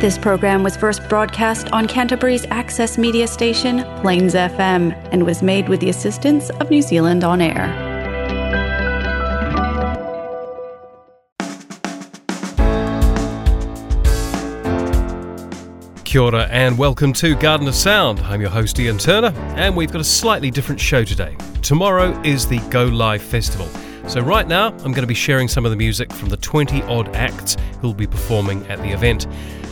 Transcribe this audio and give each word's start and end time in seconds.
This 0.00 0.16
program 0.16 0.62
was 0.62 0.78
first 0.78 1.06
broadcast 1.10 1.70
on 1.72 1.86
Canterbury's 1.86 2.46
access 2.46 2.96
media 2.96 3.26
station, 3.26 3.82
Plains 4.00 4.32
FM, 4.32 4.94
and 5.12 5.26
was 5.26 5.42
made 5.42 5.68
with 5.68 5.80
the 5.80 5.90
assistance 5.90 6.48
of 6.48 6.70
New 6.70 6.80
Zealand 6.80 7.22
On 7.22 7.42
Air. 7.42 7.68
Kia 16.04 16.22
ora 16.22 16.48
and 16.50 16.78
welcome 16.78 17.12
to 17.12 17.34
Garden 17.36 17.68
of 17.68 17.74
Sound. 17.74 18.20
I'm 18.20 18.40
your 18.40 18.48
host 18.48 18.80
Ian 18.80 18.96
Turner, 18.96 19.34
and 19.56 19.76
we've 19.76 19.92
got 19.92 20.00
a 20.00 20.04
slightly 20.04 20.50
different 20.50 20.80
show 20.80 21.04
today. 21.04 21.36
Tomorrow 21.60 22.18
is 22.22 22.46
the 22.46 22.58
Go 22.70 22.86
Live 22.86 23.20
Festival. 23.20 23.68
So, 24.08 24.20
right 24.22 24.48
now, 24.48 24.68
I'm 24.68 24.92
going 24.92 25.02
to 25.02 25.06
be 25.06 25.14
sharing 25.14 25.46
some 25.46 25.64
of 25.64 25.70
the 25.70 25.76
music 25.76 26.10
from 26.10 26.30
the 26.30 26.36
20 26.38 26.82
odd 26.84 27.14
acts 27.14 27.56
who'll 27.80 27.94
be 27.94 28.08
performing 28.08 28.66
at 28.66 28.80
the 28.80 28.88
event. 28.88 29.26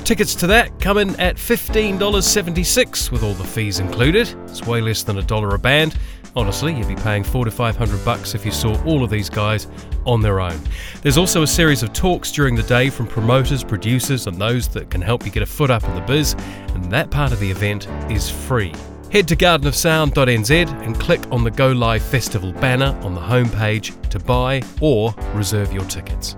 Tickets 0.09 0.35
to 0.37 0.47
that 0.47 0.81
come 0.81 0.97
in 0.97 1.15
at 1.21 1.37
$15.76 1.37 3.11
with 3.11 3.23
all 3.23 3.35
the 3.35 3.45
fees 3.45 3.79
included. 3.79 4.27
It's 4.45 4.67
way 4.67 4.81
less 4.81 5.03
than 5.03 5.19
a 5.19 5.23
dollar 5.23 5.55
a 5.55 5.59
band. 5.59 5.99
Honestly, 6.35 6.75
you'd 6.75 6.89
be 6.89 6.97
paying 6.97 7.23
four 7.23 7.45
to 7.45 7.51
five 7.51 7.77
hundred 7.77 8.03
bucks 8.07 8.35
if 8.35 8.47
you 8.47 8.51
saw 8.51 8.83
all 8.85 9.05
of 9.05 9.11
these 9.11 9.29
guys 9.29 9.67
on 10.07 10.23
their 10.23 10.41
own. 10.41 10.59
There's 11.03 11.19
also 11.19 11.43
a 11.43 11.47
series 11.47 11.83
of 11.83 11.93
talks 11.93 12.33
during 12.33 12.55
the 12.55 12.63
day 12.63 12.89
from 12.89 13.07
promoters, 13.07 13.63
producers, 13.63 14.27
and 14.27 14.39
those 14.39 14.67
that 14.69 14.89
can 14.89 15.03
help 15.03 15.27
you 15.27 15.31
get 15.31 15.43
a 15.43 15.47
foot 15.47 15.71
up 15.71 15.85
in 15.85 15.95
the 15.95 16.01
biz, 16.01 16.33
and 16.69 16.91
that 16.91 17.11
part 17.11 17.31
of 17.31 17.39
the 17.39 17.51
event 17.51 17.87
is 18.11 18.31
free. 18.31 18.73
Head 19.13 19.29
to 19.29 19.37
gardenofsound.nz 19.37 20.83
and 20.87 20.99
click 20.99 21.21
on 21.31 21.45
the 21.45 21.51
Go 21.51 21.71
Live 21.73 22.03
Festival 22.03 22.53
banner 22.53 22.99
on 23.03 23.15
the 23.15 23.21
homepage 23.21 24.09
to 24.09 24.19
buy 24.19 24.63
or 24.81 25.15
reserve 25.35 25.71
your 25.71 25.85
tickets. 25.85 26.35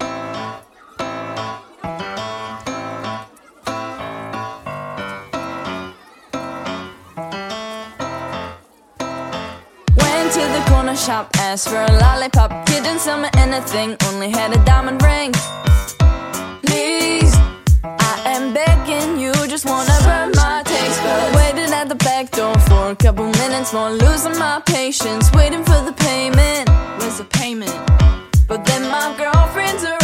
Shop, 10.95 11.29
asked 11.37 11.69
for 11.69 11.81
a 11.81 11.91
lollipop. 11.99 12.65
Didn't 12.65 12.99
sell 12.99 13.19
me 13.19 13.29
anything, 13.37 13.95
only 14.07 14.29
had 14.29 14.55
a 14.55 14.63
diamond 14.65 15.01
ring. 15.01 15.31
Please, 16.65 17.33
I 17.83 18.21
am 18.25 18.53
begging 18.53 19.19
you, 19.19 19.31
just 19.47 19.65
wanna 19.65 19.97
burn 20.03 20.31
my 20.35 20.61
taste. 20.65 21.01
But 21.03 21.35
waited 21.35 21.71
at 21.71 21.89
the 21.89 21.95
back 21.95 22.31
door 22.31 22.53
for 22.67 22.91
a 22.91 22.95
couple 22.95 23.25
minutes 23.25 23.73
more, 23.73 23.91
losing 23.91 24.37
my 24.37 24.61
patience, 24.65 25.31
waiting 25.33 25.63
for 25.63 25.81
the 25.81 25.93
payment. 25.93 26.69
Where's 26.97 27.17
the 27.17 27.25
payment? 27.25 27.75
But 28.47 28.65
then 28.65 28.83
my 28.89 29.15
girlfriends 29.17 29.83
arrived, 29.83 30.02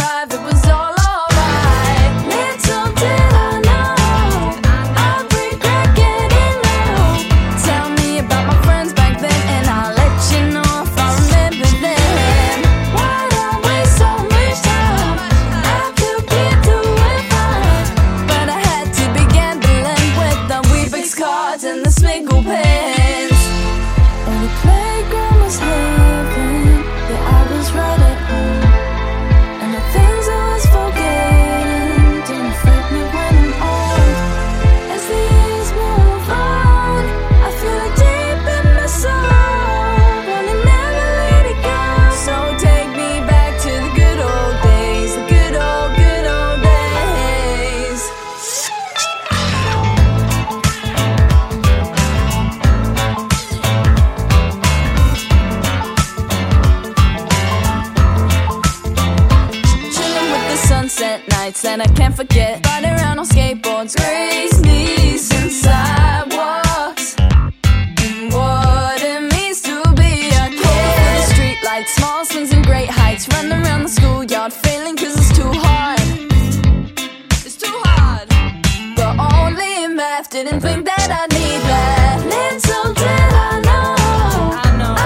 think 80.60 80.84
that 80.84 81.08
I'd 81.08 81.32
need 81.32 81.62
that. 81.72 82.20
Little 82.28 82.92
did 82.92 83.32
I 83.32 83.64
know. 83.64 83.96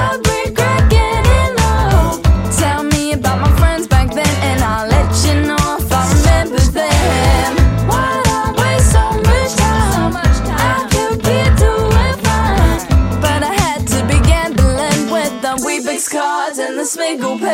I'd 0.03 0.19
regret 0.27 0.83
getting 0.91 1.55
low. 1.63 2.19
Tell 2.59 2.83
me 2.83 3.13
about 3.13 3.39
my 3.41 3.53
friends 3.59 3.87
back 3.87 4.11
then, 4.13 4.35
and 4.51 4.63
I'll 4.63 4.89
let 4.89 5.09
you 5.25 5.47
know 5.47 5.79
if 5.79 5.93
I 5.93 6.03
remember 6.11 6.59
them. 6.75 7.55
Why'd 7.87 8.27
I 8.27 8.51
waste 8.59 8.91
so 8.93 9.05
much 9.31 9.55
time? 9.55 10.17
I 10.59 10.91
could 10.91 11.23
be 11.23 11.39
doing 11.63 12.17
fine, 12.27 12.83
but 13.23 13.41
I 13.47 13.55
had 13.55 13.87
to 13.95 14.01
be 14.11 14.19
gambling 14.27 15.03
with 15.15 15.35
the 15.41 15.55
Weet-Bix 15.65 16.11
cards 16.11 16.59
and 16.59 16.77
the 16.77 16.83
Smiggle 16.83 17.39
pens. 17.39 17.54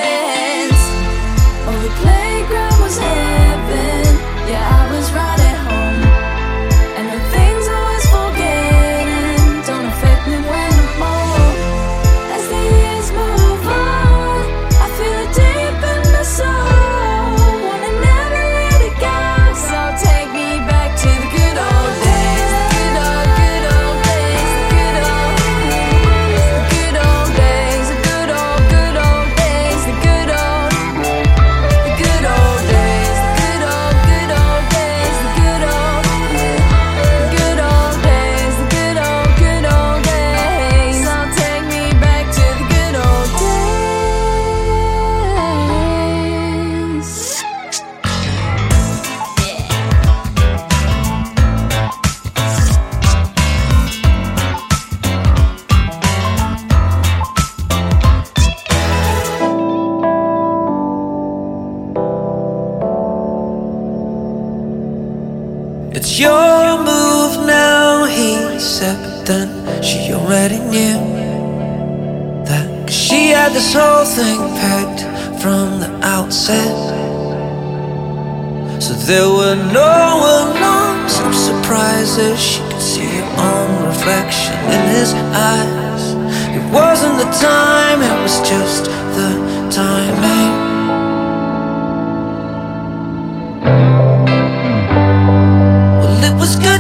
was 96.41 96.57
good. 96.57 96.80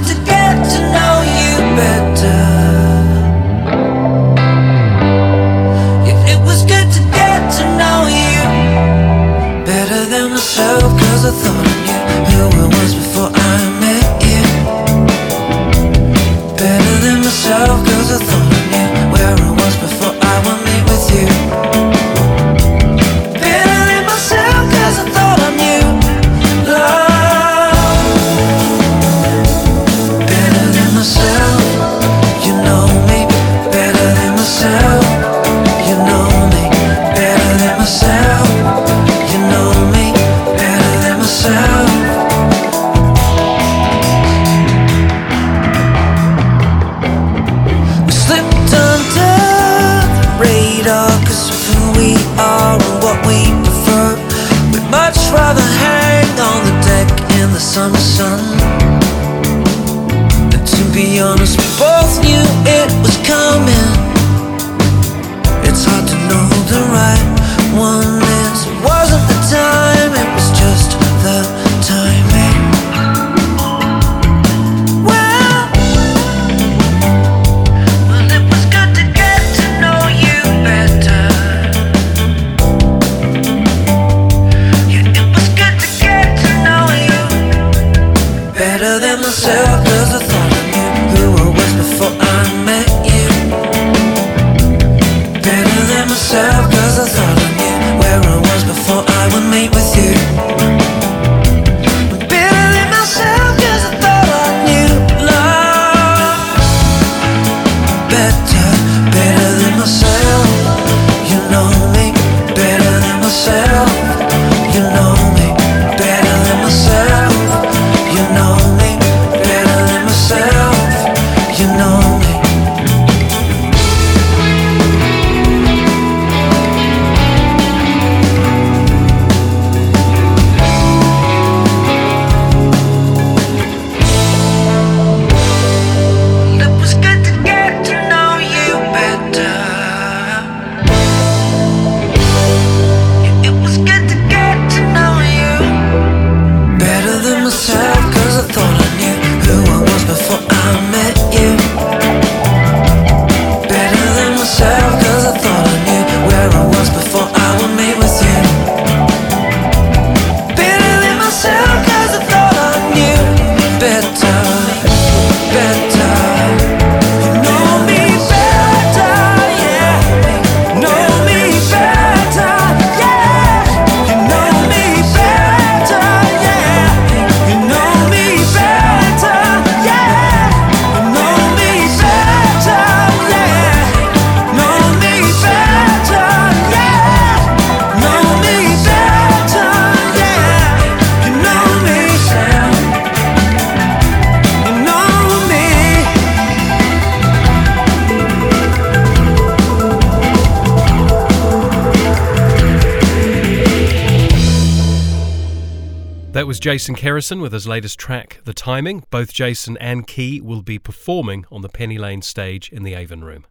That 206.32 206.46
was 206.46 206.60
Jason 206.60 206.94
Kerrison 206.94 207.42
with 207.42 207.52
his 207.52 207.66
latest 207.66 207.99
track, 207.99 208.40
The 208.44 208.54
Timing. 208.54 209.02
Both 209.10 209.32
Jason 209.32 209.76
and 209.78 210.06
Key 210.06 210.40
will 210.40 210.62
be 210.62 210.78
performing 210.78 211.44
on 211.50 211.62
the 211.62 211.68
Penny 211.68 211.99
Lane 211.99 212.22
stage 212.22 212.68
in 212.70 212.84
the 212.84 212.94
Avon 212.94 213.25
Room. 213.25 213.46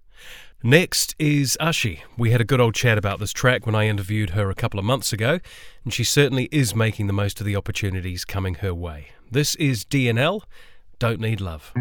Next 0.63 1.13
is 1.19 1.57
Ushi. 1.59 1.99
We 2.17 2.31
had 2.31 2.39
a 2.39 2.45
good 2.45 2.61
old 2.61 2.75
chat 2.75 2.97
about 2.97 3.19
this 3.19 3.33
track 3.33 3.65
when 3.65 3.75
I 3.75 3.87
interviewed 3.87 4.29
her 4.29 4.49
a 4.49 4.55
couple 4.55 4.79
of 4.79 4.85
months 4.85 5.11
ago, 5.11 5.41
and 5.83 5.93
she 5.93 6.05
certainly 6.05 6.47
is 6.53 6.73
making 6.73 7.07
the 7.07 7.13
most 7.13 7.41
of 7.41 7.45
the 7.45 7.57
opportunities 7.57 8.23
coming 8.23 8.55
her 8.55 8.73
way. 8.73 9.07
This 9.29 9.55
is 9.55 9.83
DNL, 9.83 10.43
Don't 10.99 11.19
Need 11.19 11.41
Love. 11.41 11.73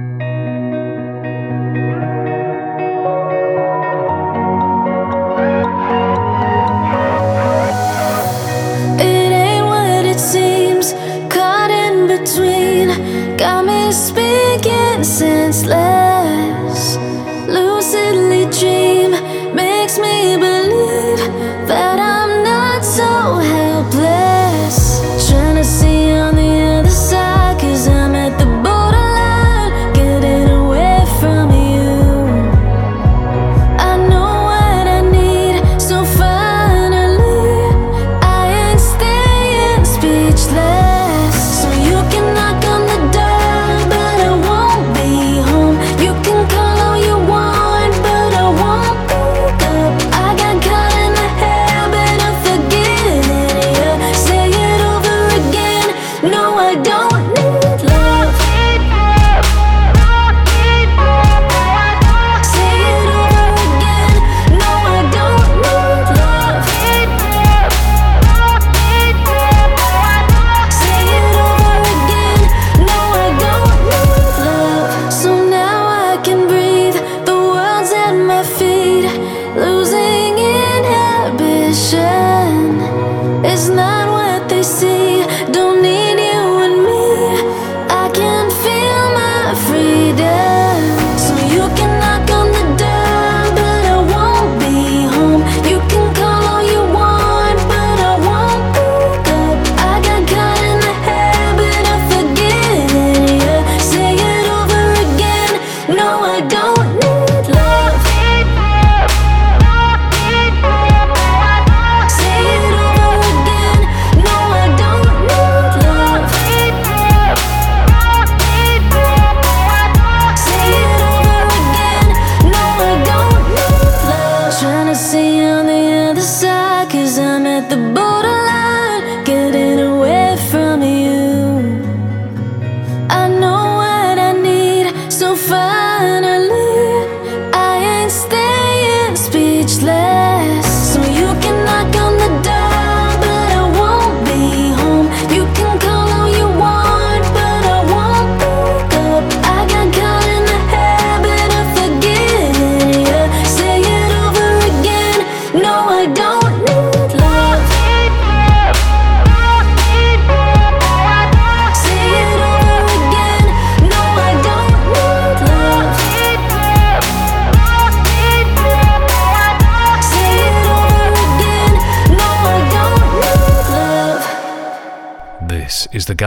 this 13.89 14.11
begin 14.11 15.03
since 15.03 15.65
last 15.65 15.88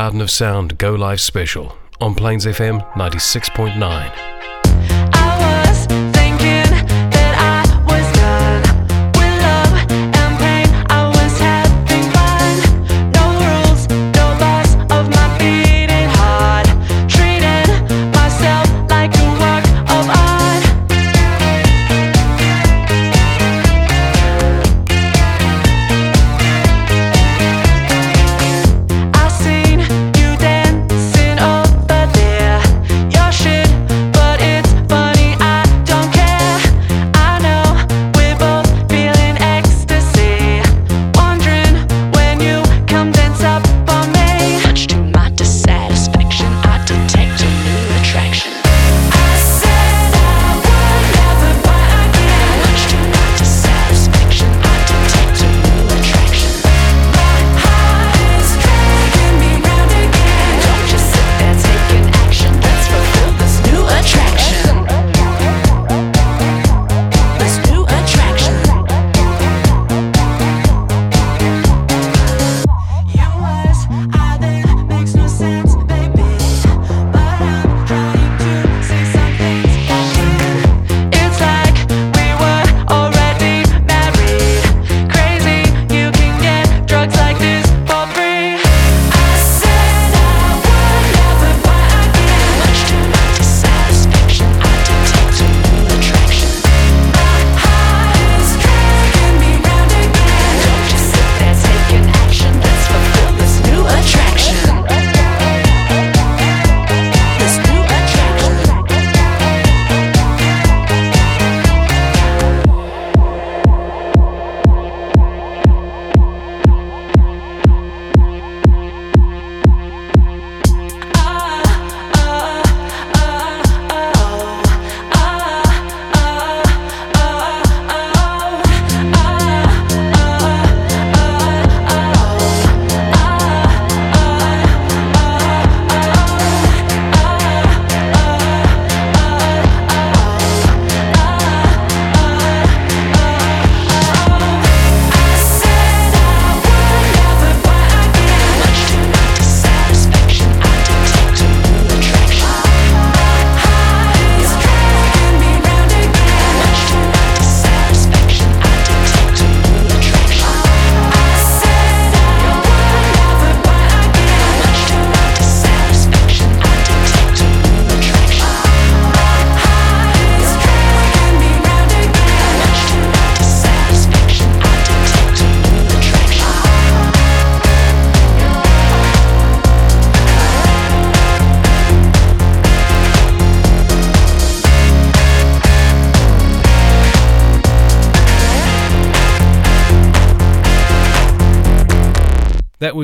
Garden 0.01 0.21
of 0.21 0.31
Sound 0.31 0.79
Go 0.79 0.95
Live 0.95 1.21
special 1.21 1.77
on 1.99 2.15
Plains 2.15 2.47
FM 2.47 2.81
96.9. 2.93 4.30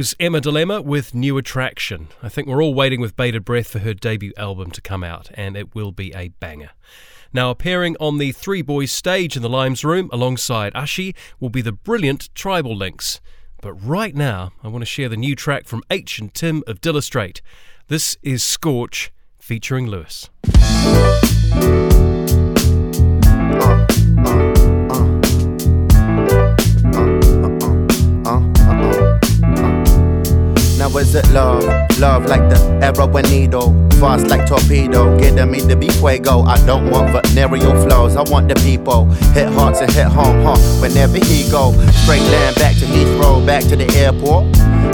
was 0.07 0.15
Emma 0.21 0.39
Dilemma 0.39 0.81
with 0.81 1.13
New 1.13 1.37
Attraction. 1.37 2.07
I 2.23 2.29
think 2.29 2.47
we're 2.47 2.63
all 2.63 2.73
waiting 2.73 3.01
with 3.01 3.17
bated 3.17 3.43
breath 3.43 3.67
for 3.67 3.79
her 3.79 3.93
debut 3.93 4.31
album 4.37 4.71
to 4.71 4.79
come 4.79 5.03
out, 5.03 5.29
and 5.33 5.57
it 5.57 5.75
will 5.75 5.91
be 5.91 6.13
a 6.15 6.29
banger. 6.29 6.69
Now, 7.33 7.49
appearing 7.49 7.97
on 7.99 8.17
the 8.17 8.31
Three 8.31 8.61
Boys 8.61 8.89
stage 8.89 9.35
in 9.35 9.41
the 9.41 9.49
Limes 9.49 9.83
Room 9.83 10.09
alongside 10.13 10.73
Ashi 10.75 11.13
will 11.41 11.49
be 11.49 11.61
the 11.61 11.73
brilliant 11.73 12.33
Tribal 12.33 12.73
Links. 12.73 13.19
But 13.61 13.73
right 13.73 14.15
now, 14.15 14.53
I 14.63 14.69
want 14.69 14.81
to 14.83 14.85
share 14.85 15.09
the 15.09 15.17
new 15.17 15.35
track 15.35 15.67
from 15.67 15.83
H 15.89 16.19
and 16.19 16.33
Tim 16.33 16.63
of 16.67 16.79
Dillustrate. 16.79 17.41
This 17.89 18.15
is 18.23 18.45
Scorch 18.45 19.11
featuring 19.37 19.87
Lewis. 19.87 20.29
Is 31.15 31.31
love? 31.31 31.63
Love 31.99 32.25
like 32.25 32.49
the 32.49 32.79
arrow 32.81 33.15
and 33.15 33.29
needle, 33.29 33.71
fast 33.99 34.27
like 34.27 34.47
torpedo. 34.47 35.17
Getting 35.19 35.49
me 35.51 35.59
to 35.61 35.75
be 35.75 35.89
fuego. 35.89 36.41
I 36.41 36.57
don't 36.65 36.89
want 36.89 37.11
venereal 37.11 37.75
flows. 37.83 38.15
I 38.15 38.23
want 38.23 38.47
the 38.47 38.55
people 38.55 39.05
hit 39.33 39.49
hearts 39.49 39.81
and 39.81 39.91
hit 39.91 40.07
home, 40.07 40.43
huh? 40.43 40.57
Whenever 40.81 41.17
he 41.17 41.49
go, 41.49 41.71
straight 42.03 42.21
land 42.21 42.55
back 42.55 42.75
to 42.75 42.85
Heathrow, 42.85 43.45
back 43.45 43.63
to 43.65 43.75
the 43.75 43.87
airport. 43.95 44.45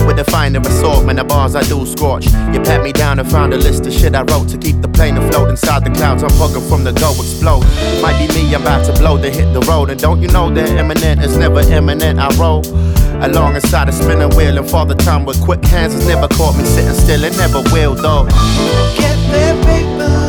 With 0.06 0.18
the 0.18 0.26
finer 0.26 0.60
assortment 0.60 1.20
of 1.20 1.28
bars 1.28 1.56
I 1.56 1.64
do 1.64 1.86
scorch. 1.86 2.26
You 2.26 2.60
pat 2.62 2.84
me 2.84 2.92
down 2.92 3.20
and 3.20 3.30
found 3.30 3.54
a 3.54 3.58
list 3.58 3.86
of 3.86 3.94
shit 3.94 4.16
I 4.16 4.24
wrote 4.24 4.50
to 4.50 4.58
keep 4.58 4.82
the 4.82 4.88
plane 4.88 5.18
afloat 5.18 5.50
inside 5.50 5.86
the 5.86 5.92
clouds. 5.92 6.24
I'm 6.24 6.30
bugging 6.32 6.68
from 6.68 6.84
the 6.84 6.92
go 6.94 7.12
explode. 7.12 7.64
Might 8.02 8.18
be 8.20 8.28
me, 8.34 8.54
I'm 8.54 8.62
about 8.62 8.86
to 8.86 8.94
blow 8.94 9.18
to 9.18 9.30
hit 9.30 9.54
the 9.54 9.62
road. 9.62 9.90
And 9.90 10.00
don't 10.00 10.22
you 10.22 10.28
know 10.28 10.50
that 10.54 10.70
imminent 10.70 11.24
is 11.24 11.38
never 11.38 11.62
imminent? 11.62 12.20
I 12.20 12.30
roll 12.38 12.64
along 13.24 13.56
inside 13.56 13.90
a 13.90 13.92
spinning 13.92 14.36
wheel. 14.36 14.58
And 14.58 14.70
father 14.70 14.96
time 14.96 15.26
with 15.26 15.42
quick 15.42 15.64
hands 15.66 15.94
has 15.94 16.08
never 16.08 16.28
caught 16.28 16.58
me 16.58 16.66
sitting 16.66 16.94
still. 16.94 17.24
It 17.24 17.36
never 17.38 17.62
will 17.72 17.96
though. 17.96 18.26
Get 18.98 19.18
that 19.32 19.66
paper 19.66 20.23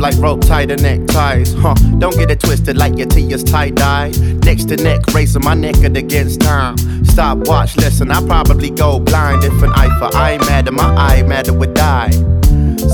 like 0.00 0.16
rope 0.18 0.40
tied 0.40 0.68
to 0.68 0.76
neckties. 0.76 1.54
Huh, 1.54 1.74
don't 1.98 2.16
get 2.16 2.30
it 2.30 2.40
twisted 2.40 2.76
like 2.76 2.96
your 2.96 3.08
tea 3.08 3.32
is 3.32 3.44
tie 3.44 3.70
dye. 3.70 4.10
Next 4.44 4.66
to 4.66 4.76
neck, 4.76 5.00
racing 5.14 5.44
my 5.44 5.54
naked 5.54 5.96
against 5.96 6.40
time. 6.40 6.76
Stop, 7.04 7.38
watch, 7.48 7.76
listen, 7.76 8.10
I 8.10 8.24
probably 8.26 8.70
go 8.70 8.98
blind 8.98 9.44
if 9.44 9.62
an 9.62 9.72
eye 9.74 9.98
for 9.98 10.14
eye 10.16 10.38
matter. 10.38 10.72
My 10.72 10.94
eye 10.94 11.22
matter 11.22 11.52
would 11.52 11.74
die. 11.74 12.10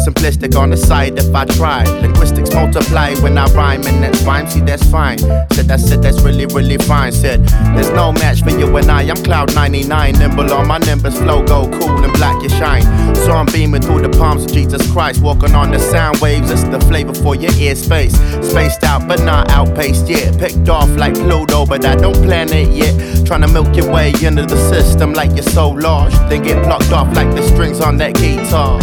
Simplistic 0.04 0.56
on 0.58 0.70
the 0.70 0.76
side 0.76 1.18
if 1.18 1.34
I 1.34 1.44
try. 1.44 1.84
Linguistics 2.00 2.52
multiply 2.54 3.14
when 3.16 3.38
I 3.38 3.46
rhyme 3.54 3.86
and 3.86 4.02
that's 4.02 4.22
rhyme. 4.22 4.46
See, 4.46 4.60
that's 4.60 4.84
fine. 4.90 5.18
Said 5.18 5.66
that's 5.66 5.90
it, 5.90 6.02
that's 6.02 6.20
really, 6.20 6.46
really 6.46 6.78
fine. 6.78 7.12
Said 7.12 7.46
there's 7.74 7.90
no 7.90 8.12
match 8.12 8.42
for 8.42 8.50
you 8.50 8.76
and 8.76 8.90
I. 8.90 9.02
I'm 9.02 9.22
Cloud 9.22 9.54
99, 9.54 10.18
nimble 10.18 10.52
on 10.52 10.66
my 10.66 10.78
Nimbus 10.78 11.18
flow, 11.18 11.42
go 11.44 11.70
cool 11.78 12.04
and 12.04 12.12
black 12.14 12.42
you 12.42 12.48
shine. 12.48 12.82
So 13.16 13.32
I'm 13.32 13.46
beaming 13.46 13.80
through 13.82 14.02
the 14.02 14.10
palms 14.10 14.44
of 14.44 14.52
Jesus 14.52 14.90
Christ, 14.92 15.22
walking 15.22 15.54
on 15.54 15.70
the 15.70 15.78
sound 15.78 16.18
waves. 16.20 16.50
It's 16.50 16.64
the 16.64 16.80
flavor 16.80 17.14
for 17.14 17.34
your 17.34 17.52
ear 17.54 17.74
space. 17.74 18.14
Spaced 18.46 18.84
out, 18.84 19.08
but 19.08 19.22
not 19.22 19.50
outpaced 19.50 20.08
yet. 20.08 20.38
Picked 20.38 20.68
off 20.68 20.90
like 20.96 21.14
Pluto, 21.14 21.64
but 21.66 21.84
I 21.84 21.96
don't 21.96 22.20
plan 22.22 22.52
it 22.52 22.68
yet. 22.68 23.26
Trying 23.26 23.42
to 23.42 23.48
milk 23.48 23.74
your 23.76 23.90
way 23.90 24.12
into 24.22 24.42
the 24.42 24.58
system 24.70 25.12
like 25.12 25.30
you're 25.30 25.42
so 25.42 25.70
large. 25.70 26.12
Then 26.28 26.42
get 26.42 26.62
plucked 26.64 26.92
off 26.92 27.14
like 27.14 27.34
the 27.34 27.42
strings 27.48 27.80
on 27.80 27.96
that 27.98 28.14
guitar. 28.14 28.78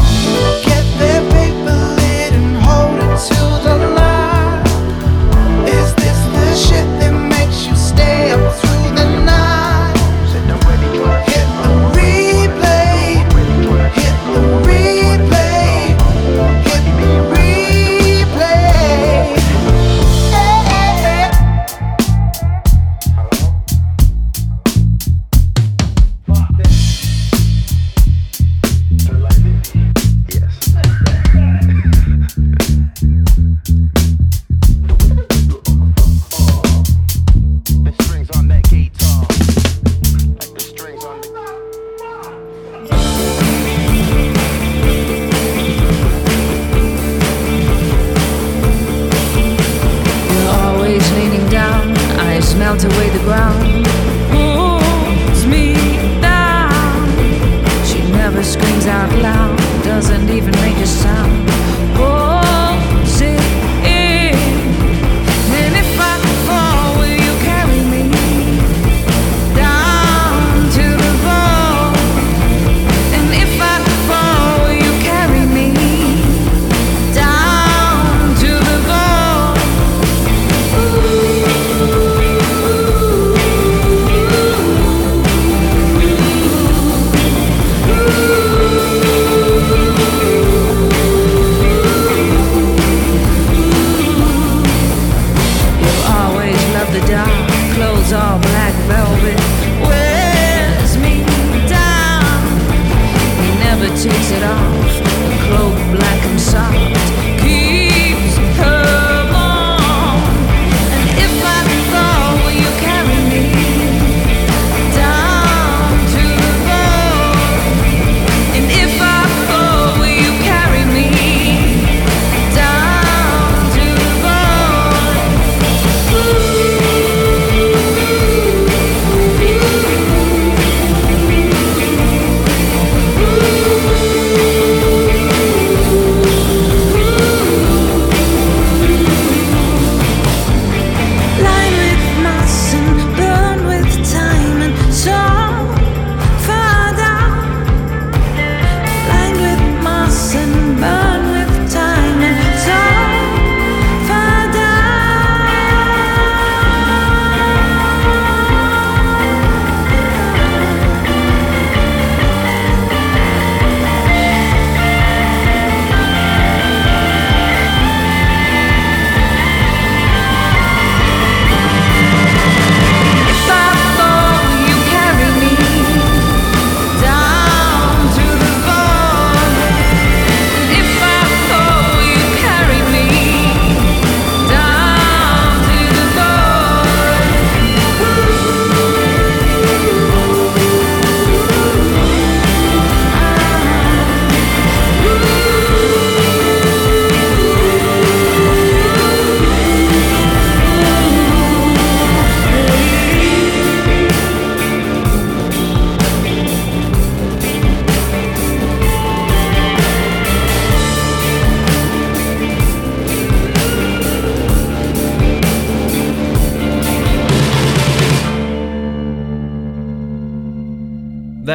Get 0.65 0.83
their 0.97 1.10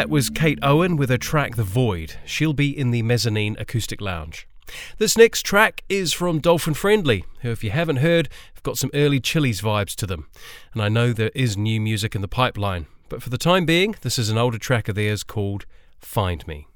That 0.07 0.13
was 0.13 0.31
Kate 0.31 0.61
Owen 0.63 0.95
with 0.95 1.11
her 1.11 1.19
track 1.19 1.57
The 1.57 1.65
Void. 1.65 2.15
She'll 2.25 2.53
be 2.53 2.71
in 2.71 2.93
the 2.93 3.03
Mezzanine 3.03 3.57
Acoustic 3.59 4.01
Lounge. 4.01 4.47
This 4.99 5.19
next 5.19 5.43
track 5.43 5.83
is 5.89 6.13
from 6.13 6.39
Dolphin 6.39 6.75
Friendly, 6.75 7.25
who, 7.41 7.51
if 7.51 7.65
you 7.65 7.73
haven't 7.73 7.97
heard, 7.97 8.29
have 8.55 8.63
got 8.63 8.79
some 8.79 8.93
early 8.95 9.19
Chili's 9.19 9.61
vibes 9.61 9.97
to 9.97 10.07
them. 10.07 10.29
And 10.73 10.81
I 10.81 10.89
know 10.89 11.13
there 11.13 11.33
is 11.35 11.57
new 11.57 11.81
music 11.81 12.15
in 12.15 12.21
the 12.21 12.29
pipeline, 12.29 12.87
but 13.09 13.21
for 13.21 13.31
the 13.31 13.37
time 13.37 13.67
being, 13.67 13.97
this 14.03 14.17
is 14.17 14.31
an 14.31 14.39
older 14.39 14.59
track 14.59 14.87
of 14.87 14.95
theirs 14.95 15.25
called 15.25 15.67
Find 15.99 16.47
Me. 16.47 16.69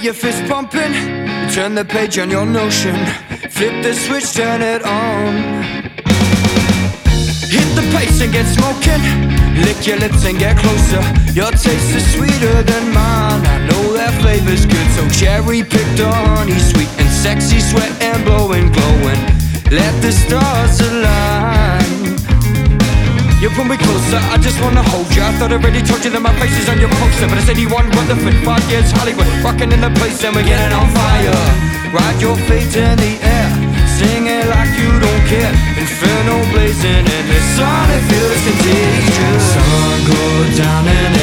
Get 0.00 0.06
your 0.06 0.14
fist 0.14 0.50
pumping, 0.50 0.94
turn 1.52 1.74
the 1.74 1.84
page 1.84 2.18
on 2.18 2.30
your 2.30 2.46
notion. 2.46 2.96
Flip 3.50 3.82
the 3.82 3.92
switch, 3.92 4.32
turn 4.32 4.62
it 4.62 4.82
on. 4.82 5.34
Hit 7.52 7.68
the 7.76 7.84
pace 7.92 8.22
and 8.22 8.32
get 8.32 8.46
smoking. 8.46 9.02
Lick 9.62 9.86
your 9.86 9.98
lips 9.98 10.24
and 10.24 10.38
get 10.38 10.56
closer. 10.56 11.02
Your 11.34 11.50
taste 11.50 11.94
is 11.94 12.14
sweeter 12.14 12.62
than 12.62 12.94
mine. 12.94 13.44
I 13.44 13.58
know 13.68 13.92
that 13.92 14.18
flavor's 14.22 14.64
good, 14.64 14.88
so 14.96 15.06
cherry 15.10 15.62
picked 15.62 16.00
on. 16.00 16.14
honey, 16.14 16.58
sweet 16.58 16.88
and 16.96 17.10
sexy, 17.10 17.60
sweat 17.60 17.92
and 18.00 18.24
blowing, 18.24 18.72
glowing. 18.72 19.20
Let 19.70 19.92
the 20.00 20.12
stars 20.12 20.80
align. 20.80 21.59
You 23.40 23.48
pull 23.56 23.64
me 23.64 23.78
closer, 23.78 24.20
I 24.28 24.36
just 24.36 24.60
wanna 24.60 24.84
hold 24.92 25.08
you. 25.16 25.22
I 25.24 25.32
thought 25.40 25.48
I 25.48 25.56
already 25.56 25.80
told 25.80 26.04
you 26.04 26.12
that 26.12 26.20
my 26.20 26.28
face 26.36 26.52
is 26.60 26.68
on 26.68 26.76
your 26.76 26.92
poster, 27.00 27.24
but 27.24 27.40
it's 27.40 27.48
81 27.48 27.88
Rutherford, 27.88 28.36
five 28.44 28.60
years 28.68 28.92
Hollywood, 28.92 29.24
rocking 29.40 29.72
in 29.72 29.80
the 29.80 29.88
place 29.96 30.20
and 30.28 30.36
we're 30.36 30.44
getting 30.44 30.76
on 30.76 30.92
fire. 30.92 31.40
Ride 31.88 32.20
your 32.20 32.36
fate 32.44 32.68
in 32.76 33.00
the 33.00 33.16
air, 33.24 33.48
sing 33.96 34.28
it 34.28 34.44
like 34.44 34.76
you 34.76 34.92
don't 34.92 35.24
care. 35.24 35.56
Inferno 35.72 36.36
blazing 36.52 37.08
in 37.08 37.24
the 37.32 37.40
sun, 37.56 37.88
it 37.88 38.04
feels 38.12 38.40
contagious. 38.44 39.42
Sun 39.56 39.96
goes 40.04 40.50
down 40.60 40.84
in 40.84 41.19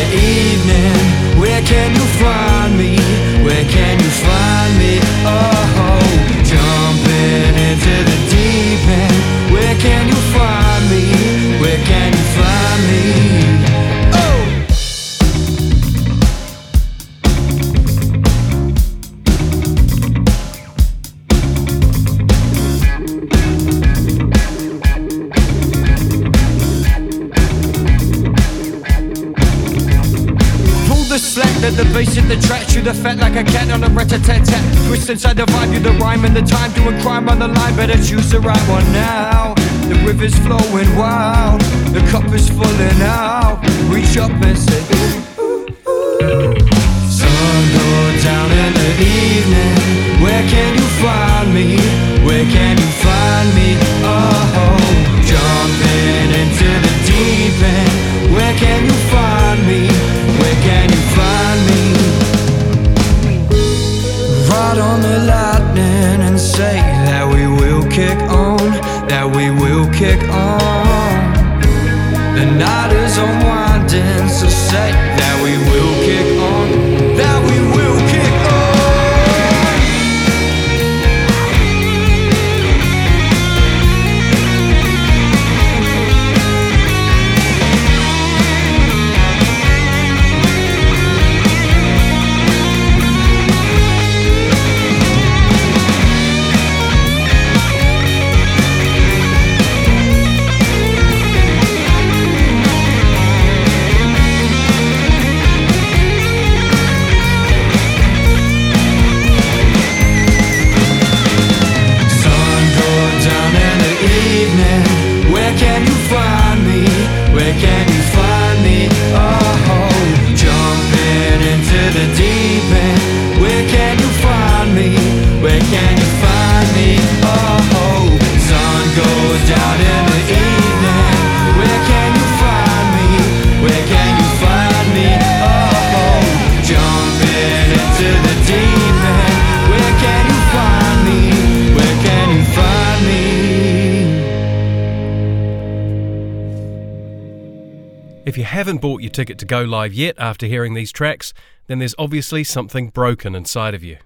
ticket 149.18 149.40
to 149.40 149.46
go 149.46 149.64
live 149.64 149.96
yet 149.96 150.14
after 150.20 150.46
hearing 150.46 150.76
these 150.76 150.92
tracks, 150.92 151.34
then 151.66 151.80
there's 151.80 151.96
obviously 151.98 152.44
something 152.44 152.90
broken 152.90 153.34
inside 153.34 153.74
of 153.74 153.84
you. 153.84 153.98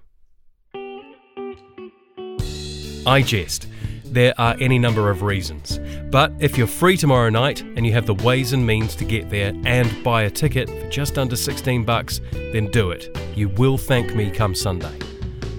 I 3.05 3.21
jest. 3.21 3.67
There 4.05 4.33
are 4.37 4.55
any 4.61 4.79
number 4.79 5.09
of 5.09 5.21
reasons. 5.21 5.81
But 6.11 6.31
if 6.39 6.57
you're 6.57 6.65
free 6.65 6.95
tomorrow 6.95 7.29
night 7.29 7.61
and 7.61 7.85
you 7.85 7.91
have 7.91 8.05
the 8.05 8.13
ways 8.13 8.53
and 8.53 8.65
means 8.65 8.95
to 8.95 9.03
get 9.03 9.29
there 9.29 9.53
and 9.65 10.01
buy 10.01 10.23
a 10.23 10.29
ticket 10.29 10.69
for 10.69 10.89
just 10.89 11.17
under 11.17 11.35
16 11.35 11.83
bucks, 11.83 12.21
then 12.31 12.71
do 12.71 12.91
it. 12.91 13.13
You 13.35 13.49
will 13.49 13.77
thank 13.77 14.15
me 14.15 14.31
come 14.31 14.55
Sunday. 14.55 14.97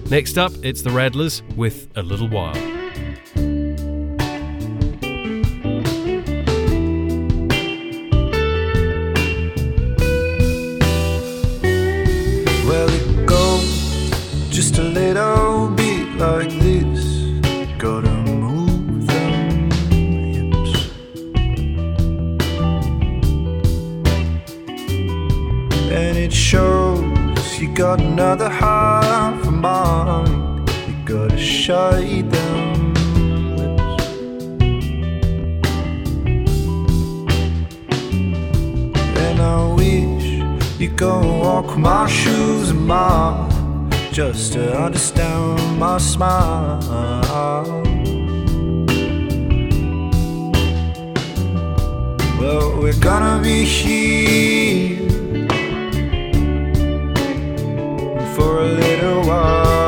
Next 0.09 0.39
up, 0.39 0.51
it's 0.63 0.81
the 0.81 0.89
Radlers 0.89 1.43
with 1.55 1.95
A 1.95 2.01
Little 2.01 2.27
While. 2.27 2.82
Got 27.73 27.99
another 27.99 28.49
half 28.49 29.47
of 29.47 29.53
mine. 29.53 30.63
You 30.87 30.95
gotta 31.05 31.37
shade 31.37 32.29
them 32.29 32.93
lips. 33.57 34.07
And 39.25 39.39
I 39.41 39.73
wish 39.73 40.79
you 40.79 40.89
go 40.89 41.19
walk 41.41 41.75
my 41.75 42.07
shoes 42.07 42.69
and 42.69 42.85
mine 42.85 43.89
just 44.11 44.53
to 44.53 44.77
understand 44.77 45.79
my 45.79 45.97
smile. 45.97 46.79
Well, 52.39 52.77
we're 52.79 52.99
gonna 52.99 53.41
be 53.41 53.63
here 53.63 54.82
little 58.63 59.21
while, 59.23 59.82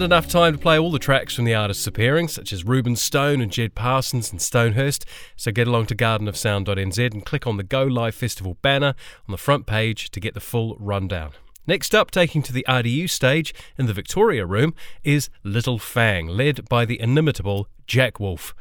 Isn't 0.00 0.12
enough 0.12 0.28
time 0.28 0.54
to 0.54 0.58
play 0.58 0.78
all 0.78 0.90
the 0.90 0.98
tracks 0.98 1.34
from 1.34 1.44
the 1.44 1.54
artists 1.54 1.86
appearing, 1.86 2.28
such 2.28 2.54
as 2.54 2.64
Ruben 2.64 2.96
Stone 2.96 3.42
and 3.42 3.52
Jed 3.52 3.74
Parsons 3.74 4.32
and 4.32 4.40
Stonehurst, 4.40 5.04
so 5.36 5.52
get 5.52 5.68
along 5.68 5.88
to 5.88 5.94
gardenofsound.nz 5.94 7.12
and 7.12 7.26
click 7.26 7.46
on 7.46 7.58
the 7.58 7.62
Go 7.62 7.82
Live 7.82 8.14
Festival 8.14 8.56
banner 8.62 8.94
on 9.28 9.32
the 9.32 9.36
front 9.36 9.66
page 9.66 10.10
to 10.12 10.18
get 10.18 10.32
the 10.32 10.40
full 10.40 10.74
rundown. 10.80 11.32
Next 11.66 11.94
up, 11.94 12.10
taking 12.10 12.42
to 12.44 12.52
the 12.54 12.64
RDU 12.66 13.10
stage 13.10 13.52
in 13.76 13.84
the 13.84 13.92
Victoria 13.92 14.46
Room, 14.46 14.72
is 15.04 15.28
Little 15.44 15.78
Fang, 15.78 16.28
led 16.28 16.66
by 16.70 16.86
the 16.86 16.98
inimitable 16.98 17.68
Jack 17.86 18.18
Wolf. 18.18 18.54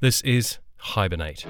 This 0.00 0.22
is 0.22 0.60
Hibernate. 0.78 1.44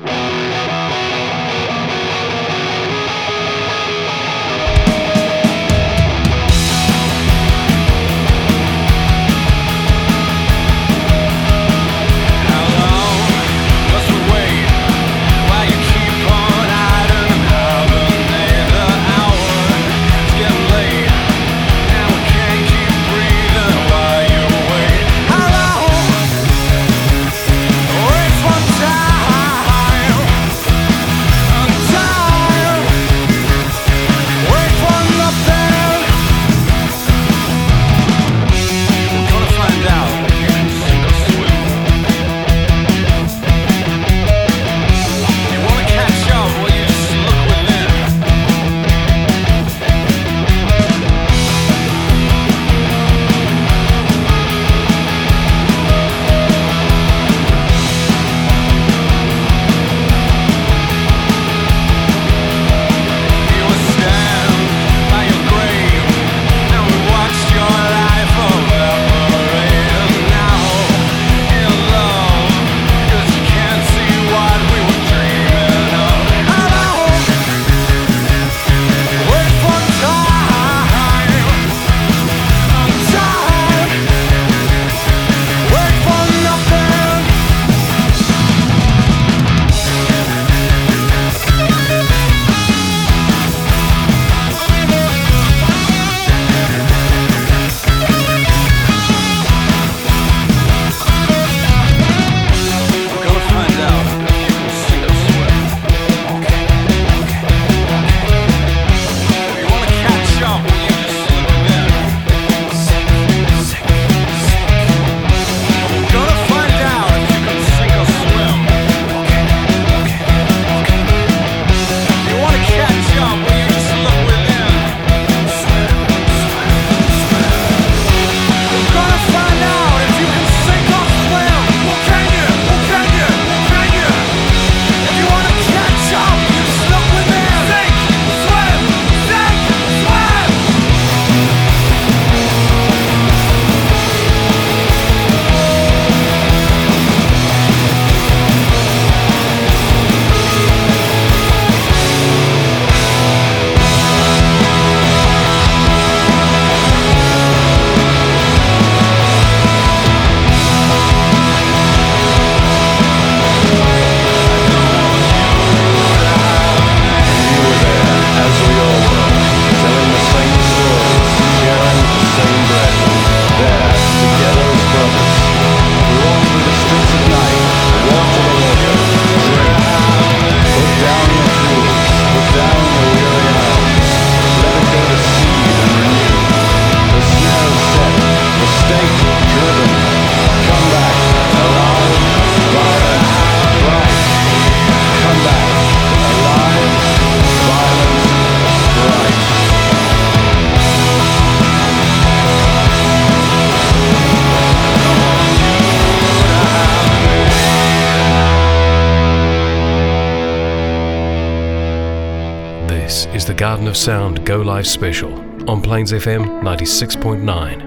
Sound 213.96 214.44
Go 214.44 214.60
Live 214.60 214.86
special 214.86 215.32
on 215.70 215.80
Plains 215.80 216.12
FM 216.12 216.60
96.9. 216.62 217.85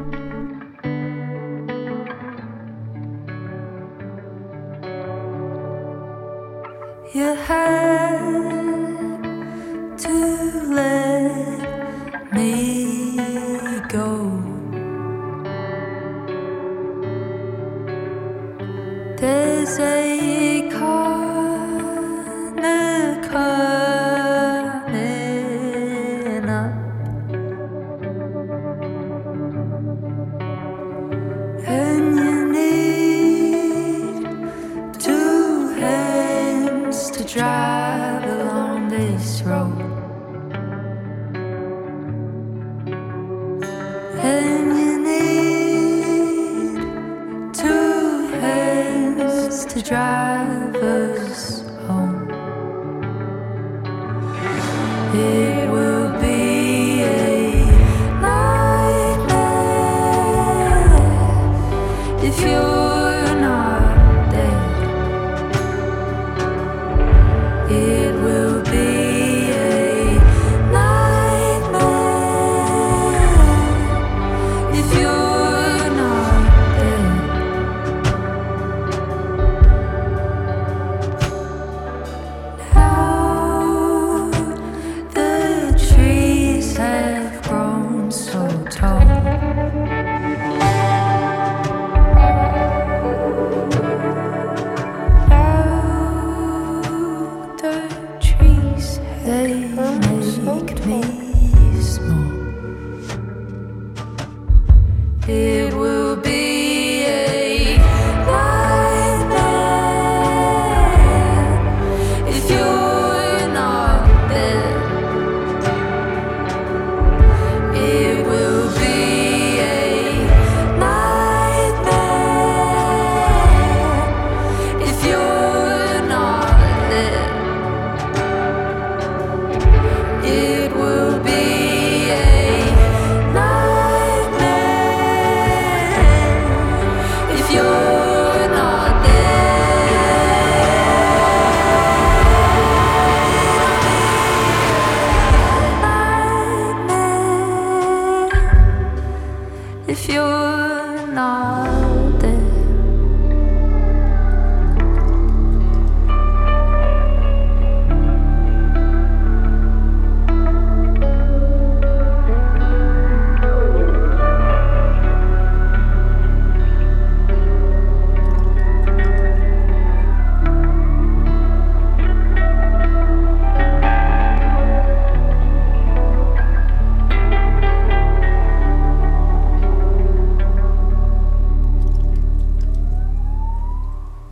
drive 49.82 50.76
us 50.76 51.59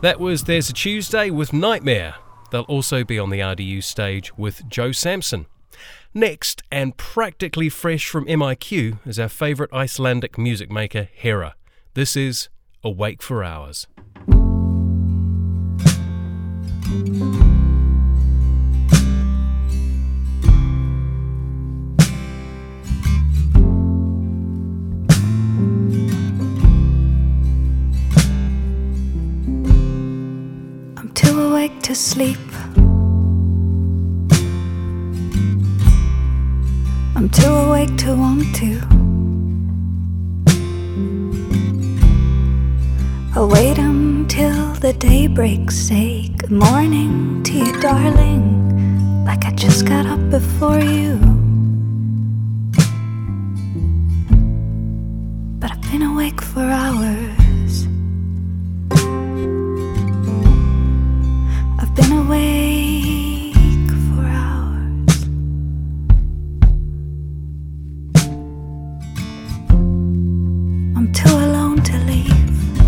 That 0.08 0.20
was 0.20 0.44
There's 0.44 0.70
a 0.70 0.72
Tuesday 0.72 1.28
with 1.28 1.52
Nightmare. 1.52 2.14
They'll 2.50 2.62
also 2.62 3.04
be 3.04 3.18
on 3.18 3.28
the 3.28 3.40
RDU 3.40 3.84
stage 3.84 4.34
with 4.38 4.66
Joe 4.66 4.90
Sampson. 4.90 5.44
Next, 6.14 6.62
and 6.72 6.96
practically 6.96 7.68
fresh 7.68 8.08
from 8.08 8.24
MIQ, 8.24 9.06
is 9.06 9.18
our 9.18 9.28
favourite 9.28 9.70
Icelandic 9.70 10.38
music 10.38 10.70
maker, 10.70 11.10
Hera. 11.12 11.56
This 11.92 12.16
is 12.16 12.48
Awake 12.82 13.22
for 13.22 13.44
Hours. 13.44 13.86
Awake 31.58 31.82
to 31.82 31.92
sleep. 31.92 32.38
I'm 37.16 37.28
too 37.30 37.52
awake 37.66 37.96
to 38.04 38.14
want 38.14 38.46
to. 38.60 38.80
I'll 43.34 43.48
wait 43.48 43.76
until 43.78 44.72
the 44.74 44.92
day 44.92 45.26
breaks. 45.26 45.74
Say 45.74 46.28
good 46.28 46.52
morning 46.52 47.42
to 47.42 47.52
you, 47.52 47.80
darling. 47.80 49.24
Like 49.24 49.44
I 49.44 49.50
just 49.50 49.84
got 49.84 50.06
up 50.06 50.30
before 50.30 50.78
you. 50.78 51.16
But 55.58 55.72
I've 55.72 55.82
been 55.90 56.02
awake 56.02 56.40
for 56.40 56.62
hours. 56.62 57.47
Been 61.98 62.12
awake 62.12 63.90
for 64.06 64.24
hours. 64.24 65.18
I'm 70.96 71.12
too 71.12 71.34
alone 71.46 71.82
to 71.82 71.96
leave. 72.10 72.78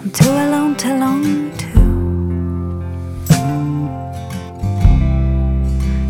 I'm 0.00 0.10
too 0.12 0.30
alone 0.30 0.74
to 0.76 0.88
long 0.96 1.24
to. 1.62 1.80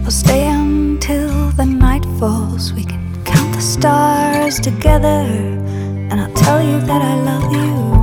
I'll 0.05 0.11
stay 0.13 0.47
until 0.47 1.51
the 1.53 1.67
night 1.67 2.05
falls. 2.21 2.73
We 2.73 2.85
can 2.85 3.03
count 3.25 3.53
the 3.53 3.61
stars 3.61 4.61
together, 4.61 5.27
and 6.11 6.21
I'll 6.21 6.35
tell 6.35 6.63
you 6.63 6.79
that 6.83 7.03
I 7.03 7.15
love 7.31 7.53
you. 7.53 8.00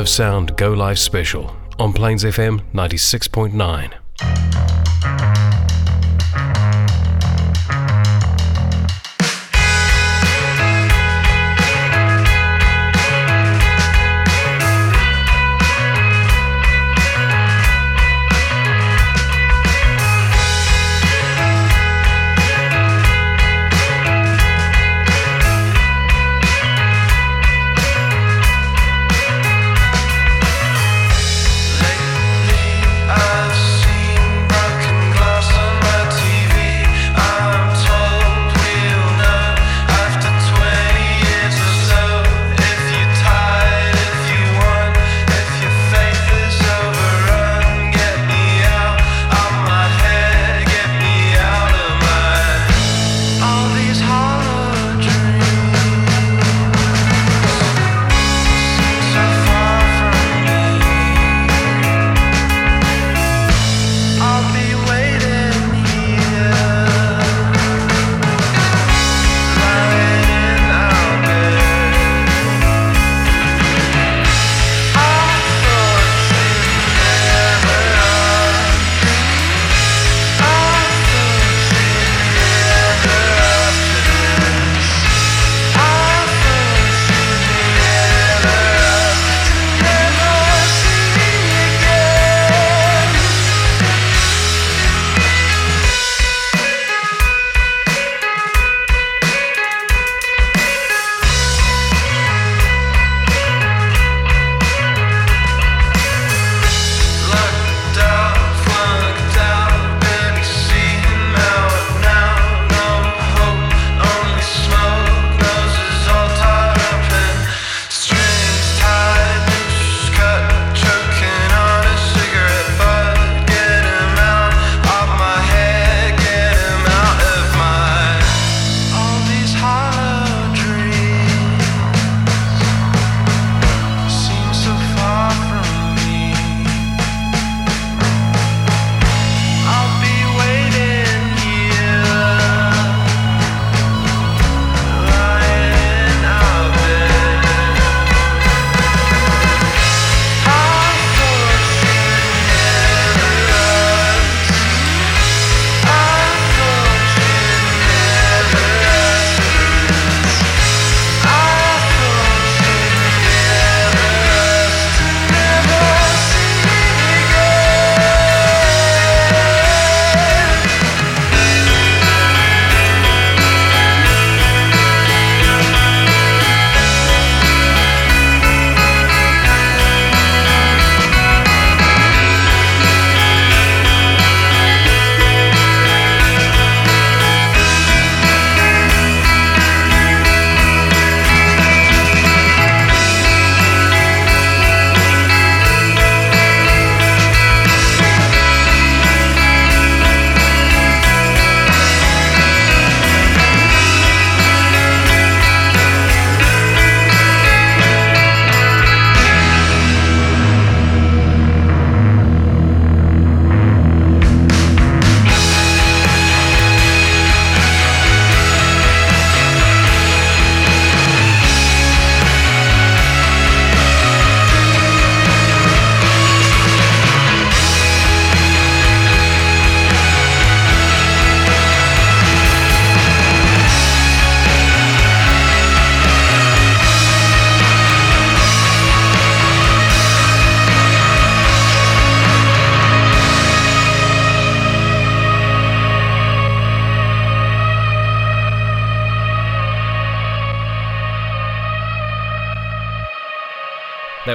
Of 0.00 0.08
Sound 0.08 0.56
Go 0.56 0.72
Live 0.72 0.98
special 0.98 1.54
on 1.78 1.92
Plains 1.92 2.24
FM 2.24 2.62
96.9. 2.72 3.99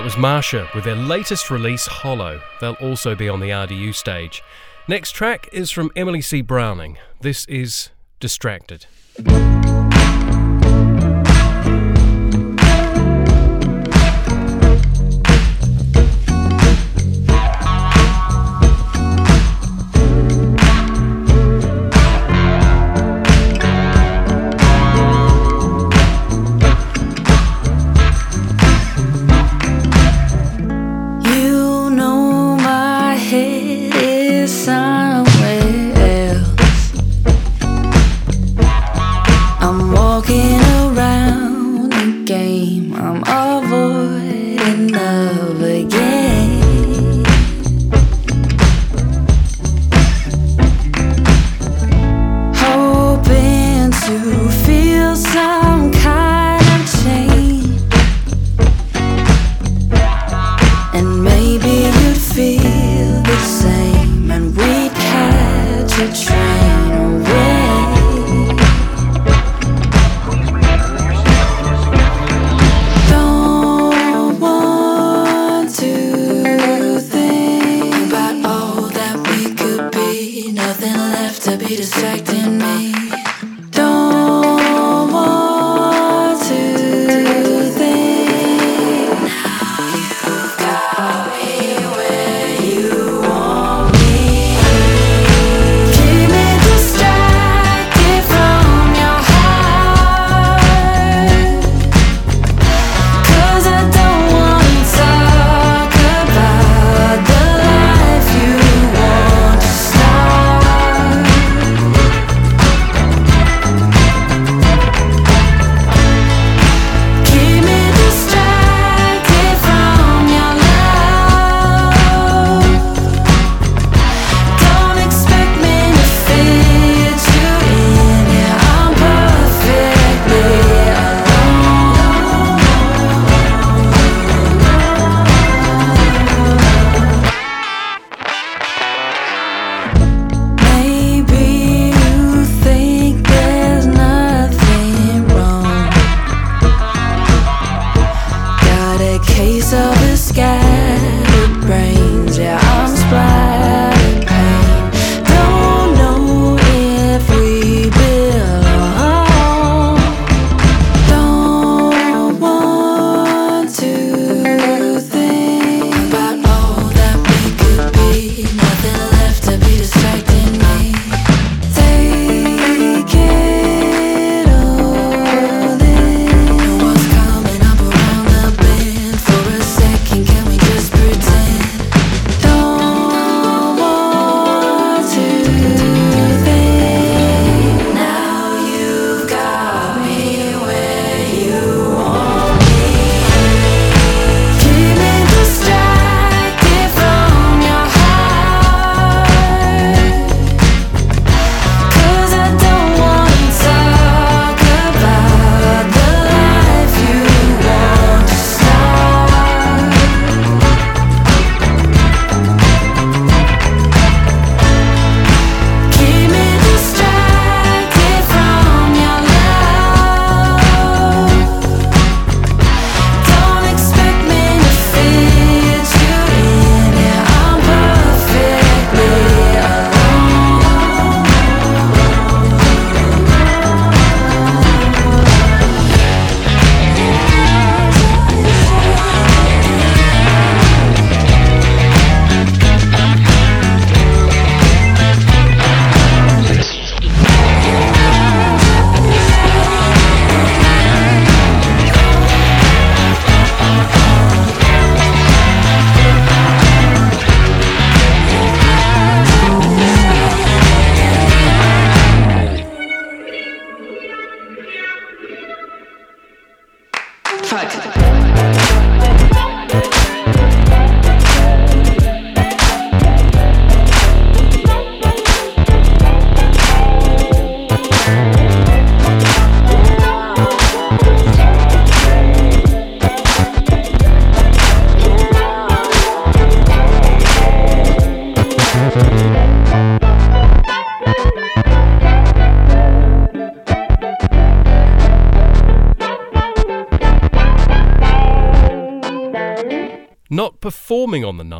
was 0.06 0.14
Marsha 0.14 0.72
with 0.76 0.84
their 0.84 0.96
latest 0.96 1.50
release, 1.50 1.88
Hollow. 1.88 2.40
They'll 2.62 2.74
also 2.74 3.16
be 3.16 3.28
on 3.28 3.40
the 3.40 3.50
RDU 3.50 3.96
stage. 3.96 4.44
Next 4.88 5.14
track 5.14 5.50
is 5.52 5.72
from 5.72 5.92
Emily 5.96 6.22
C. 6.22 6.44
Browning. 6.44 7.00
This 7.22 7.44
is 7.46 7.90
Distracted. 8.20 8.86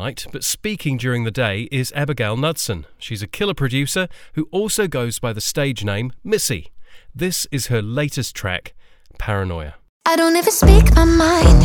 Night, 0.06 0.26
but 0.30 0.44
speaking 0.44 0.96
during 0.96 1.24
the 1.24 1.32
day 1.32 1.62
is 1.72 1.92
Abigail 1.96 2.36
Knudsen. 2.36 2.86
She's 2.96 3.22
a 3.22 3.26
killer 3.26 3.54
producer 3.54 4.06
who 4.34 4.46
also 4.52 4.86
goes 4.86 5.18
by 5.18 5.32
the 5.32 5.40
stage 5.40 5.84
name 5.84 6.12
Missy. 6.22 6.70
This 7.12 7.48
is 7.50 7.66
her 7.66 7.82
latest 7.82 8.36
track, 8.36 8.74
Paranoia. 9.18 9.74
I 10.06 10.14
don't 10.14 10.36
ever 10.36 10.52
speak 10.52 10.94
my 10.94 11.04
mind. 11.04 11.60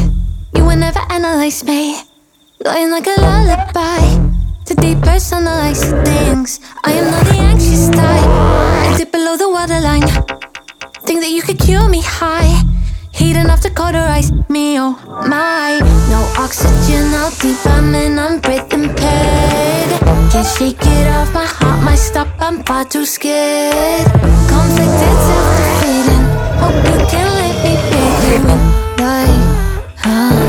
You 0.56 0.66
will 0.66 0.76
never 0.88 1.02
analyze 1.12 1.64
me. 1.64 2.02
Lying 2.66 2.90
like 2.90 3.06
a 3.06 3.16
lullaby. 3.22 4.02
To 4.66 4.74
depersonalize 4.74 5.84
things. 6.04 6.60
I 6.84 6.94
am 6.94 7.12
not 7.12 7.26
the 7.26 7.40
anxious 7.52 7.90
type. 7.90 8.32
I 8.86 8.96
dip 8.98 9.12
below 9.12 9.38
the 9.38 9.50
waterline. 9.50 10.08
Think 11.06 11.22
that 11.22 11.30
you 11.30 11.44
could 11.44 11.60
cure 11.60 11.88
me 11.88 12.02
high. 12.02 12.71
Heat 13.12 13.36
enough 13.36 13.62
to 13.62 13.70
cauterize 13.70 14.32
me, 14.50 14.80
oh 14.80 14.96
my. 15.28 15.80
No 16.10 16.22
oxygen, 16.38 17.14
I'll 17.14 17.32
deep, 17.32 17.58
I'm 17.66 17.94
in, 17.96 18.18
I'm 18.18 18.40
breathing 18.40 18.94
pain. 18.96 19.88
Can't 20.32 20.48
shake 20.48 20.78
it 20.82 21.08
off, 21.16 21.34
my 21.34 21.46
heart 21.46 21.84
might 21.84 21.96
stop, 21.96 22.28
I'm 22.40 22.64
far 22.64 22.86
too 22.86 23.06
scared. 23.06 24.06
Conflicted, 24.48 25.18
self 25.28 25.48
defeating. 25.58 26.26
Hope 26.62 26.80
you 26.88 26.98
can 27.12 27.28
let 27.40 27.56
me 27.64 27.74
be 27.90 28.02
you. 28.32 28.42
Right, 29.04 29.42
huh? 29.98 30.41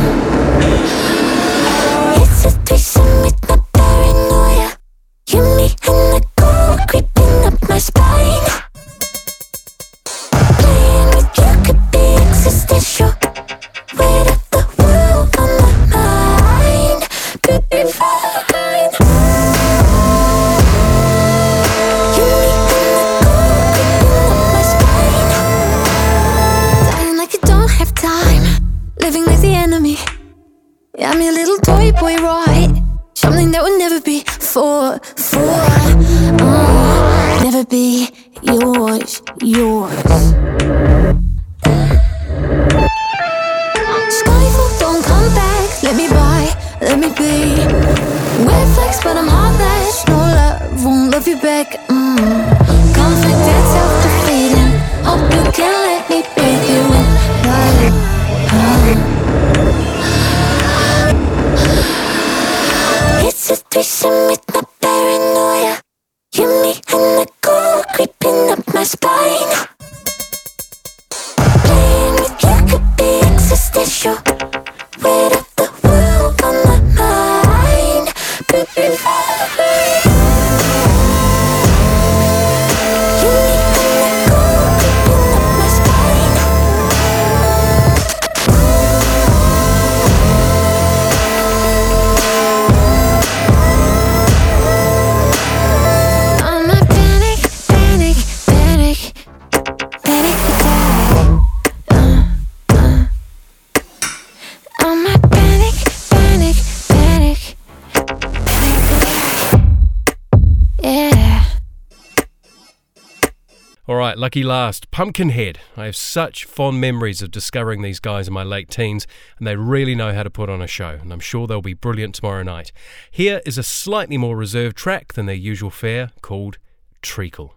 Right, 114.12 114.18
lucky 114.18 114.42
last, 114.42 114.90
Pumpkinhead. 114.90 115.58
I 115.74 115.86
have 115.86 115.96
such 115.96 116.44
fond 116.44 116.78
memories 116.78 117.22
of 117.22 117.30
discovering 117.30 117.80
these 117.80 117.98
guys 117.98 118.28
in 118.28 118.34
my 118.34 118.42
late 118.42 118.68
teens, 118.68 119.06
and 119.38 119.46
they 119.46 119.56
really 119.56 119.94
know 119.94 120.12
how 120.12 120.22
to 120.22 120.28
put 120.28 120.50
on 120.50 120.60
a 120.60 120.66
show, 120.66 120.98
and 121.00 121.10
I'm 121.10 121.20
sure 121.20 121.46
they'll 121.46 121.62
be 121.62 121.72
brilliant 121.72 122.16
tomorrow 122.16 122.42
night. 122.42 122.72
Here 123.10 123.40
is 123.46 123.56
a 123.56 123.62
slightly 123.62 124.18
more 124.18 124.36
reserved 124.36 124.76
track 124.76 125.14
than 125.14 125.24
their 125.24 125.34
usual 125.34 125.70
fare 125.70 126.10
called 126.20 126.58
Treacle. 127.00 127.54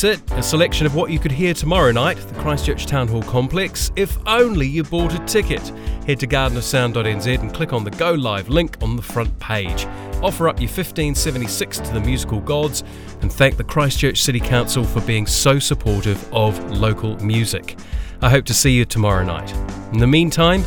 That's 0.00 0.20
it. 0.20 0.38
A 0.38 0.42
selection 0.42 0.86
of 0.86 0.94
what 0.94 1.10
you 1.10 1.18
could 1.18 1.32
hear 1.32 1.52
tomorrow 1.52 1.92
night 1.92 2.18
at 2.18 2.28
the 2.28 2.40
Christchurch 2.40 2.86
Town 2.86 3.08
Hall 3.08 3.22
complex. 3.22 3.90
If 3.96 4.16
only 4.26 4.66
you 4.66 4.82
bought 4.82 5.14
a 5.14 5.18
ticket. 5.24 5.60
Head 6.06 6.20
to 6.20 6.26
gardenofsound.nz 6.26 7.40
and 7.40 7.52
click 7.52 7.72
on 7.72 7.84
the 7.84 7.90
Go 7.92 8.12
Live 8.12 8.48
link 8.48 8.76
on 8.82 8.96
the 8.96 9.02
front 9.02 9.36
page. 9.38 9.86
Offer 10.22 10.48
up 10.48 10.58
your 10.58 10.68
1576 10.68 11.78
to 11.78 11.92
the 11.92 12.00
musical 12.00 12.40
gods 12.40 12.82
and 13.20 13.32
thank 13.32 13.56
the 13.56 13.64
Christchurch 13.64 14.22
City 14.22 14.40
Council 14.40 14.84
for 14.84 15.00
being 15.02 15.26
so 15.26 15.58
supportive 15.58 16.32
of 16.32 16.58
local 16.70 17.16
music. 17.16 17.78
I 18.22 18.30
hope 18.30 18.44
to 18.46 18.54
see 18.54 18.72
you 18.72 18.84
tomorrow 18.84 19.24
night. 19.24 19.52
In 19.92 19.98
the 19.98 20.06
meantime, 20.06 20.64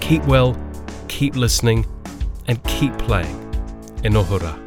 keep 0.00 0.24
well, 0.24 0.58
keep 1.08 1.36
listening, 1.36 1.86
and 2.48 2.62
keep 2.64 2.96
playing. 2.98 3.40
Enohura. 4.02 4.63